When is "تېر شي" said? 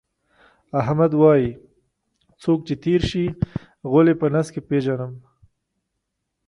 2.83-3.25